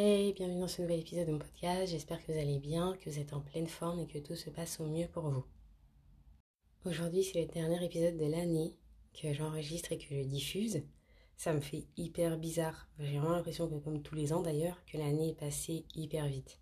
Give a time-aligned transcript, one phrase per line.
[0.00, 1.90] Hey, bienvenue dans ce nouvel épisode de mon podcast.
[1.90, 4.48] J'espère que vous allez bien, que vous êtes en pleine forme et que tout se
[4.48, 5.44] passe au mieux pour vous.
[6.84, 8.76] Aujourd'hui, c'est le dernier épisode de l'année
[9.12, 10.84] que j'enregistre et que je diffuse.
[11.36, 12.88] Ça me fait hyper bizarre.
[13.00, 16.60] J'ai vraiment l'impression que, comme tous les ans d'ailleurs, que l'année est passée hyper vite.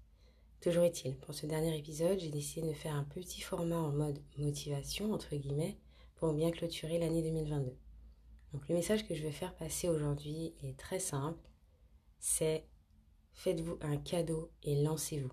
[0.63, 4.19] Toujours est-il, pour ce dernier épisode, j'ai décidé de faire un petit format en mode
[4.39, 5.77] motivation, entre guillemets,
[6.15, 7.77] pour bien clôturer l'année 2022.
[8.55, 11.51] Donc le message que je veux faire passer aujourd'hui est très simple.
[12.19, 12.65] C'est
[13.37, 15.31] faites-vous un cadeau et lancez-vous.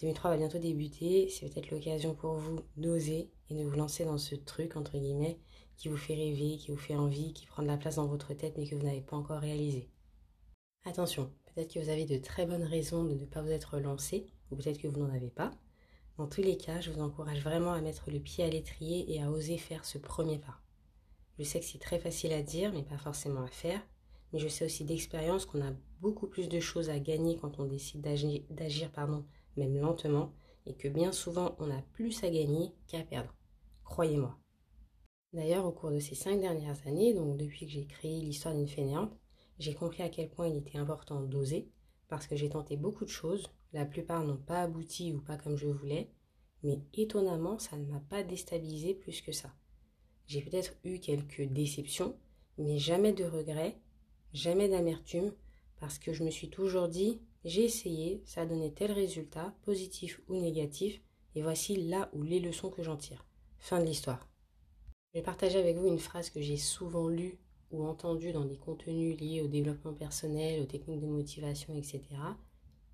[0.00, 4.18] 2003 va bientôt débuter, c'est peut-être l'occasion pour vous d'oser et de vous lancer dans
[4.18, 5.38] ce truc, entre guillemets,
[5.76, 8.34] qui vous fait rêver, qui vous fait envie, qui prend de la place dans votre
[8.34, 9.88] tête mais que vous n'avez pas encore réalisé.
[10.84, 14.26] Attention, peut-être que vous avez de très bonnes raisons de ne pas vous être lancé,
[14.50, 15.52] ou peut-être que vous n'en avez pas.
[16.18, 19.22] Dans tous les cas, je vous encourage vraiment à mettre le pied à l'étrier et
[19.22, 20.60] à oser faire ce premier pas.
[21.38, 23.80] Je sais que c'est très facile à dire, mais pas forcément à faire.
[24.32, 27.64] Mais je sais aussi d'expérience qu'on a beaucoup plus de choses à gagner quand on
[27.64, 29.24] décide d'agir, pardon,
[29.56, 30.32] même lentement,
[30.66, 33.34] et que bien souvent on a plus à gagner qu'à perdre.
[33.84, 34.36] Croyez-moi.
[35.32, 38.68] D'ailleurs, au cours de ces cinq dernières années, donc depuis que j'ai créé l'histoire d'une
[38.68, 39.16] fainéante,
[39.58, 41.70] j'ai compris à quel point il était important d'oser,
[42.08, 45.56] parce que j'ai tenté beaucoup de choses, la plupart n'ont pas abouti ou pas comme
[45.56, 46.10] je voulais,
[46.62, 49.54] mais étonnamment, ça ne m'a pas déstabilisé plus que ça.
[50.26, 52.18] J'ai peut-être eu quelques déceptions,
[52.58, 53.78] mais jamais de regrets,
[54.36, 55.32] jamais d'amertume,
[55.80, 60.20] parce que je me suis toujours dit, j'ai essayé, ça a donné tel résultat, positif
[60.28, 61.00] ou négatif,
[61.34, 63.24] et voici là où les leçons que j'en tire.
[63.58, 64.28] Fin de l'histoire.
[65.12, 67.38] Je vais partager avec vous une phrase que j'ai souvent lue
[67.70, 72.02] ou entendue dans des contenus liés au développement personnel, aux techniques de motivation, etc.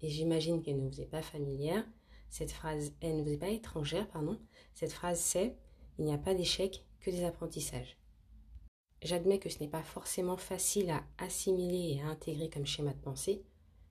[0.01, 1.85] Et j'imagine qu'elle ne vous est pas familière.
[2.31, 4.39] Cette phrase, elle ne vous est pas étrangère, pardon.
[4.75, 5.57] Cette phrase c'est
[5.99, 7.99] il n'y a pas d'échec que des apprentissages.
[9.03, 13.01] J'admets que ce n'est pas forcément facile à assimiler et à intégrer comme schéma de
[13.01, 13.43] pensée.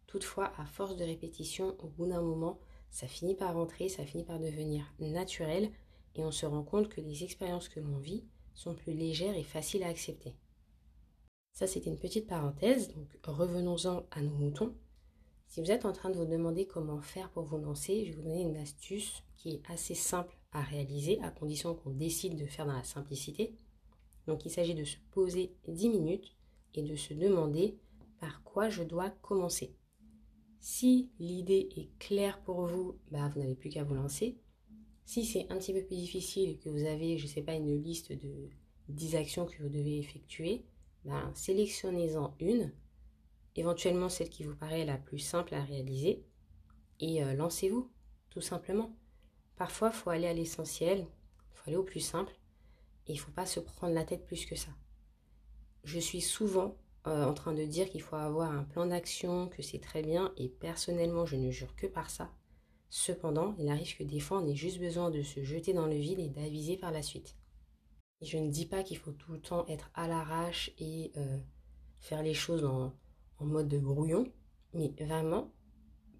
[0.07, 2.59] Toutefois, à force de répétition, au bout d'un moment,
[2.89, 5.69] ça finit par rentrer, ça finit par devenir naturel
[6.15, 9.43] et on se rend compte que les expériences que l'on vit sont plus légères et
[9.43, 10.33] faciles à accepter.
[11.53, 14.73] Ça, c'était une petite parenthèse, donc revenons-en à nos moutons.
[15.47, 18.17] Si vous êtes en train de vous demander comment faire pour vous lancer, je vais
[18.17, 22.45] vous donner une astuce qui est assez simple à réaliser, à condition qu'on décide de
[22.45, 23.53] faire dans la simplicité.
[24.31, 26.37] Donc il s'agit de se poser 10 minutes
[26.73, 27.77] et de se demander
[28.21, 29.75] par quoi je dois commencer.
[30.61, 34.37] Si l'idée est claire pour vous, bah, vous n'avez plus qu'à vous lancer.
[35.03, 37.55] Si c'est un petit peu plus difficile et que vous avez, je ne sais pas,
[37.55, 38.47] une liste de
[38.87, 40.63] 10 actions que vous devez effectuer,
[41.03, 42.71] bah, sélectionnez-en une,
[43.57, 46.23] éventuellement celle qui vous paraît la plus simple à réaliser,
[47.01, 47.91] et euh, lancez-vous,
[48.29, 48.95] tout simplement.
[49.57, 52.33] Parfois, il faut aller à l'essentiel, il faut aller au plus simple,
[53.11, 54.71] il ne faut pas se prendre la tête plus que ça.
[55.83, 56.77] Je suis souvent
[57.07, 60.33] euh, en train de dire qu'il faut avoir un plan d'action, que c'est très bien,
[60.37, 62.31] et personnellement, je ne jure que par ça.
[62.89, 65.95] Cependant, il arrive que des fois, on ait juste besoin de se jeter dans le
[65.95, 67.35] vide et d'aviser par la suite.
[68.21, 71.39] Je ne dis pas qu'il faut tout le temps être à l'arrache et euh,
[71.99, 72.93] faire les choses en,
[73.39, 74.31] en mode de brouillon,
[74.73, 75.51] mais vraiment,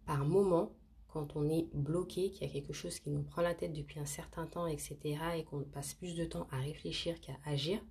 [0.05, 0.75] par moment,
[1.11, 3.99] quand on est bloqué, qu'il y a quelque chose qui nous prend la tête depuis
[3.99, 4.97] un certain temps, etc.,
[5.35, 7.81] et qu'on passe plus de temps à réfléchir qu'à agir,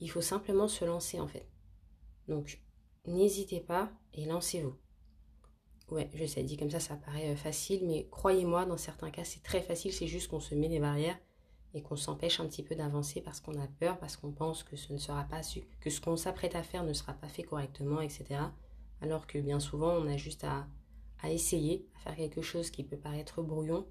[0.00, 1.48] il faut simplement se lancer en fait.
[2.28, 2.62] Donc,
[3.06, 4.76] n'hésitez pas et lancez-vous.
[5.90, 9.24] Ouais, je sais, dit comme ça, ça paraît euh, facile, mais croyez-moi, dans certains cas,
[9.24, 11.18] c'est très facile, c'est juste qu'on se met des barrières
[11.74, 14.76] et qu'on s'empêche un petit peu d'avancer parce qu'on a peur, parce qu'on pense que
[14.76, 17.42] ce ne sera pas su, que ce qu'on s'apprête à faire ne sera pas fait
[17.42, 18.40] correctement, etc.
[19.00, 20.66] Alors que bien souvent, on a juste à
[21.22, 23.86] à essayer, à faire quelque chose qui peut paraître brouillon,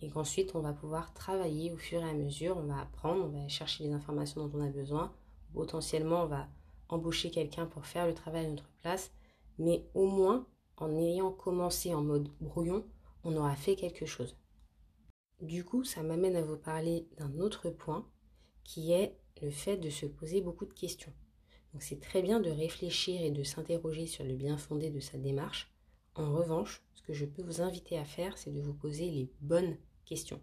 [0.00, 3.28] et qu'ensuite on va pouvoir travailler au fur et à mesure, on va apprendre, on
[3.40, 5.12] va chercher les informations dont on a besoin,
[5.52, 6.48] potentiellement on va
[6.88, 9.12] embaucher quelqu'un pour faire le travail à notre place,
[9.58, 12.84] mais au moins en ayant commencé en mode brouillon,
[13.24, 14.36] on aura fait quelque chose.
[15.40, 18.06] Du coup, ça m'amène à vous parler d'un autre point
[18.64, 21.12] qui est le fait de se poser beaucoup de questions.
[21.72, 25.18] Donc c'est très bien de réfléchir et de s'interroger sur le bien fondé de sa
[25.18, 25.71] démarche,
[26.14, 29.30] en revanche, ce que je peux vous inviter à faire, c'est de vous poser les
[29.40, 30.40] bonnes questions.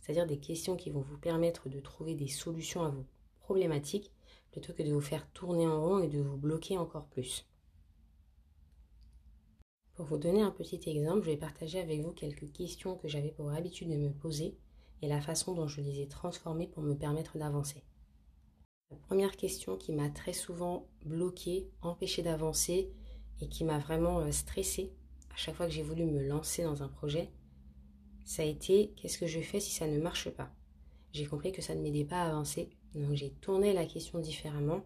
[0.00, 3.06] C'est-à-dire des questions qui vont vous permettre de trouver des solutions à vos
[3.40, 4.12] problématiques
[4.50, 7.46] plutôt que de vous faire tourner en rond et de vous bloquer encore plus.
[9.94, 13.30] Pour vous donner un petit exemple, je vais partager avec vous quelques questions que j'avais
[13.30, 14.56] pour habitude de me poser
[15.02, 17.84] et la façon dont je les ai transformées pour me permettre d'avancer.
[18.90, 22.92] La première question qui m'a très souvent bloqué, empêché d'avancer
[23.40, 24.92] et qui m'a vraiment euh, stressée,
[25.34, 27.30] à chaque fois que j'ai voulu me lancer dans un projet,
[28.24, 30.50] ça a été qu'est-ce que je fais si ça ne marche pas?
[31.12, 34.84] J'ai compris que ça ne m'aidait pas à avancer, donc j'ai tourné la question différemment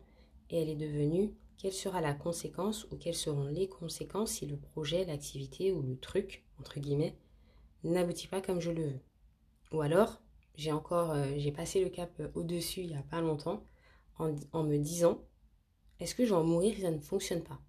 [0.51, 4.57] et elle est devenue quelle sera la conséquence ou quelles seront les conséquences si le
[4.57, 7.17] projet, l'activité ou le truc, entre guillemets,
[7.85, 9.01] n'aboutit pas comme je le veux?
[9.73, 10.21] Ou alors,
[10.57, 13.65] j'ai encore, euh, passé le cap euh, au-dessus il n'y a pas longtemps
[14.19, 15.21] en, en me disant,
[16.01, 17.61] est-ce que je vais en mourir si ça ne fonctionne pas?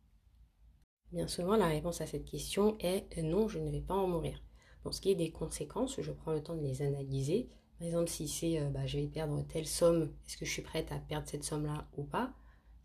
[1.12, 4.42] Bien souvent, la réponse à cette question est non, je ne vais pas en mourir.
[4.84, 7.50] Pour ce qui est des conséquences, je prends le temps de les analyser.
[7.78, 10.92] Par exemple, si c'est bah, je vais perdre telle somme, est-ce que je suis prête
[10.92, 12.34] à perdre cette somme-là ou pas?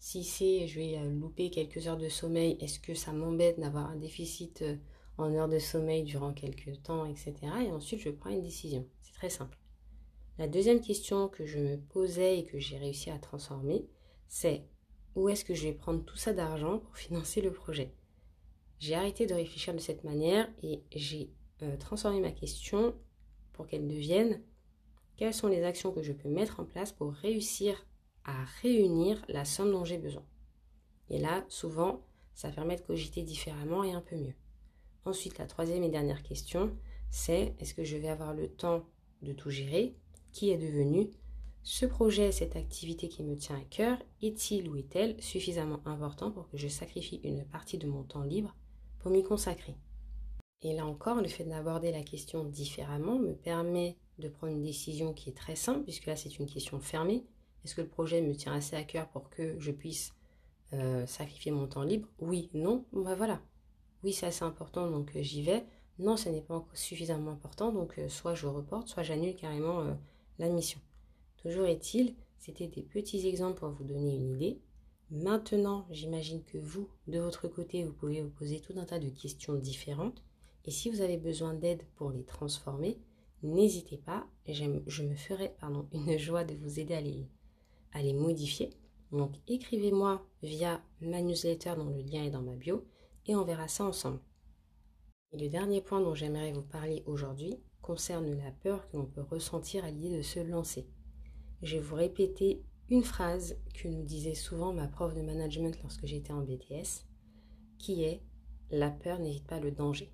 [0.07, 3.91] Si c'est je vais euh, louper quelques heures de sommeil, est-ce que ça m'embête d'avoir
[3.91, 4.77] un déficit euh,
[5.17, 7.35] en heures de sommeil durant quelques temps, etc.
[7.67, 8.87] Et ensuite, je prends une décision.
[9.01, 9.57] C'est très simple.
[10.37, 13.89] La deuxième question que je me posais et que j'ai réussi à transformer,
[14.29, 14.67] c'est
[15.15, 17.95] où est-ce que je vais prendre tout ça d'argent pour financer le projet?
[18.79, 21.31] J'ai arrêté de réfléchir de cette manière et j'ai
[21.63, 22.95] euh, transformé ma question
[23.53, 24.43] pour qu'elle devienne
[25.17, 27.87] quelles sont les actions que je peux mettre en place pour réussir
[28.25, 30.25] à réunir la somme dont j'ai besoin?
[31.09, 32.05] Et là, souvent,
[32.35, 34.35] ça permet de cogiter différemment et un peu mieux.
[35.05, 36.77] Ensuite, la troisième et dernière question,
[37.11, 38.85] c'est est-ce que je vais avoir le temps
[39.23, 39.95] de tout gérer?
[40.33, 41.11] Qui est devenu?
[41.63, 46.49] Ce projet, cette activité qui me tient à cœur, est-il ou est-elle suffisamment important pour
[46.49, 48.55] que je sacrifie une partie de mon temps libre
[49.05, 49.77] pour m'y consacrer
[50.63, 55.13] Et là encore, le fait d'aborder la question différemment me permet de prendre une décision
[55.13, 57.23] qui est très simple, puisque là c'est une question fermée,
[57.63, 60.15] est-ce que le projet me tient assez à cœur pour que je puisse
[60.73, 62.09] euh, sacrifier mon temps libre?
[62.19, 63.43] Oui, non, ben voilà.
[64.05, 65.67] Oui, c'est assez important, donc euh, j'y vais.
[65.99, 69.85] Non, ce n'est pas suffisamment important, donc euh, soit je reporte, soit j'annule carrément
[70.39, 70.81] la mission.
[71.43, 74.63] Toujours est-il, c'était des petits exemples pour vous donner une idée.
[75.15, 79.11] Maintenant, j'imagine que vous, de votre côté, vous pouvez vous poser tout un tas de
[79.11, 80.25] questions différentes.
[80.65, 82.99] Et si vous avez besoin d'aide pour les transformer,
[83.45, 84.27] n'hésitez pas.
[84.49, 87.29] Je me ferai pardon, une joie de vous aider
[87.93, 88.71] à les, modifier.
[89.13, 92.85] Donc écrivez-moi via ma newsletter dont le lien est dans ma bio
[93.27, 94.19] et on verra ça ensemble.
[95.31, 99.23] Et le dernier point dont j'aimerais vous parler aujourd'hui concerne la peur que l'on peut
[99.23, 100.89] ressentir à l'idée de se lancer.
[101.63, 106.07] Je vais vous répéter une phrase que nous disait souvent ma prof de management lorsque
[106.07, 107.07] j'étais en BTS,
[107.79, 108.23] qui est
[108.71, 110.13] la peur n'évite pas le danger.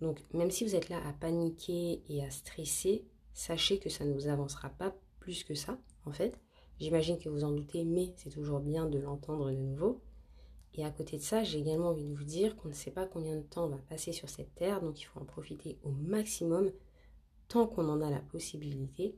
[0.00, 4.12] Donc même si vous êtes là à paniquer et à stresser, sachez que ça ne
[4.12, 6.38] vous avancera pas plus que ça, en fait,
[6.80, 10.00] J'imagine que vous en doutez, mais c'est toujours bien de l'entendre de nouveau.
[10.72, 13.06] Et à côté de ça, j'ai également envie de vous dire qu'on ne sait pas
[13.06, 15.90] combien de temps on va passer sur cette terre, donc il faut en profiter au
[15.90, 16.72] maximum
[17.48, 19.14] tant qu'on en a la possibilité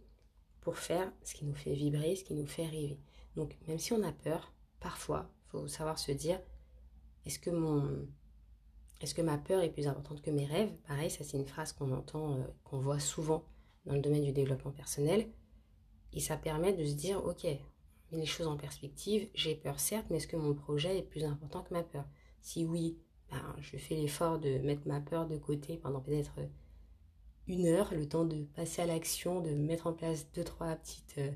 [0.63, 2.99] pour faire ce qui nous fait vibrer, ce qui nous fait rêver.
[3.37, 6.41] Donc même si on a peur, parfois, il faut savoir se dire,
[7.27, 8.09] est-ce que mon...
[9.01, 10.73] Est-ce que ma peur est plus importante que mes rêves?
[10.87, 13.45] Pareil, ça c'est une phrase qu'on entend, euh, qu'on voit souvent
[13.85, 15.29] dans le domaine du développement personnel.
[16.13, 17.47] Et ça permet de se dire, ok,
[18.13, 21.63] les choses en perspective, j'ai peur certes, mais est-ce que mon projet est plus important
[21.63, 22.05] que ma peur?
[22.43, 22.99] Si oui,
[23.31, 26.39] ben, je fais l'effort de mettre ma peur de côté pendant peut-être
[27.49, 31.17] une heure, le temps de passer à l'action, de mettre en place deux, trois petites,
[31.19, 31.31] euh,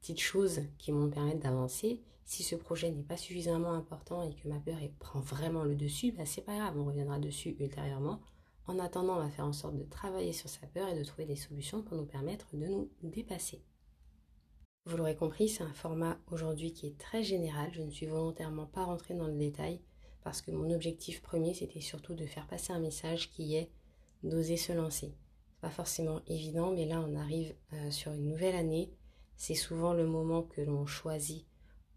[0.00, 2.02] petites choses qui vont me permettre d'avancer.
[2.24, 6.12] Si ce projet n'est pas suffisamment important et que ma peur prend vraiment le dessus,
[6.12, 8.20] ben, c'est pas grave, on reviendra dessus ultérieurement.
[8.66, 11.26] En attendant, on va faire en sorte de travailler sur sa peur et de trouver
[11.26, 13.62] des solutions pour nous permettre de nous dépasser.
[14.86, 17.70] Vous l'aurez compris, c'est un format aujourd'hui qui est très général.
[17.72, 19.80] Je ne suis volontairement pas rentrée dans le détail
[20.24, 23.70] parce que mon objectif premier, c'était surtout de faire passer un message qui est
[24.22, 25.14] d'oser se lancer.
[25.62, 28.90] Pas forcément évident, mais là, on arrive euh, sur une nouvelle année.
[29.36, 31.46] C'est souvent le moment que l'on choisit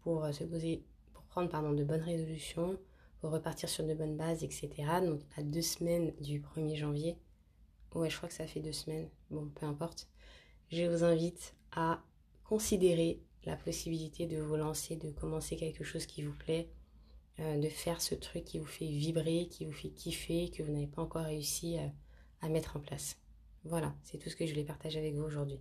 [0.02, 2.78] pour euh, se poser, pour prendre pardon, de bonnes résolutions,
[3.20, 4.70] pour repartir sur de bonnes bases, etc.
[5.04, 7.18] Donc, à deux semaines du 1er janvier,
[7.96, 10.08] ouais, je crois que ça fait deux semaines, bon, peu importe,
[10.70, 12.04] je vous invite à
[12.44, 16.70] considérez la possibilité de vous lancer, de commencer quelque chose qui vous plaît,
[17.40, 20.70] euh, de faire ce truc qui vous fait vibrer, qui vous fait kiffer, que vous
[20.70, 21.78] n'avez pas encore réussi
[22.40, 23.16] à mettre en place.
[23.68, 25.60] Voilà, c'est tout ce que je voulais partager avec vous aujourd'hui.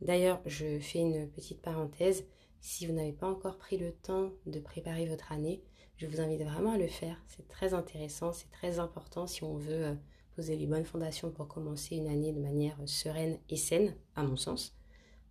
[0.00, 2.26] D'ailleurs, je fais une petite parenthèse.
[2.60, 5.62] Si vous n'avez pas encore pris le temps de préparer votre année,
[5.98, 7.22] je vous invite vraiment à le faire.
[7.28, 9.94] C'est très intéressant, c'est très important si on veut euh,
[10.34, 14.36] poser les bonnes fondations pour commencer une année de manière sereine et saine, à mon
[14.36, 14.76] sens.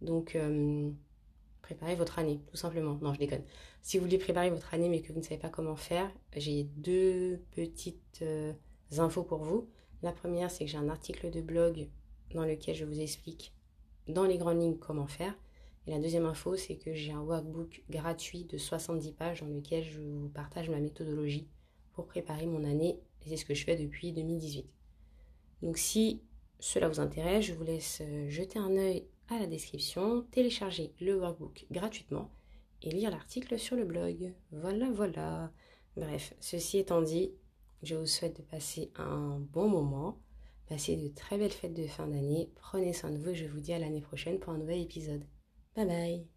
[0.02, 0.90] Donc, euh,
[1.62, 2.98] préparez votre année, tout simplement.
[3.02, 3.44] Non, je déconne.
[3.82, 6.64] Si vous voulez préparer votre année mais que vous ne savez pas comment faire, j'ai
[6.64, 8.54] deux petites euh,
[8.98, 9.70] infos pour vous.
[10.04, 11.88] La première, c'est que j'ai un article de blog
[12.34, 13.54] dans lequel je vous explique
[14.08, 15.36] dans les grandes lignes comment faire.
[15.86, 19.84] Et la deuxième info, c'est que j'ai un workbook gratuit de 70 pages dans lequel
[19.84, 21.48] je vous partage ma méthodologie
[21.94, 23.00] pour préparer mon année.
[23.26, 24.66] C'est ce que je fais depuis 2018.
[25.62, 26.22] Donc si
[26.60, 31.18] cela vous intéresse, je vous laisse euh, jeter un œil à la description, télécharger le
[31.18, 32.32] workbook gratuitement
[32.82, 34.34] et lire l'article sur le blog.
[34.52, 35.52] Voilà, voilà.
[35.96, 37.32] Bref, ceci étant dit,
[37.84, 40.20] je vous souhaite de passer un bon moment,
[40.68, 42.52] passer de très belles fêtes de fin d'année.
[42.56, 45.24] Prenez soin de vous, je vous dis à l'année prochaine pour un nouvel épisode.
[45.76, 46.37] Bye bye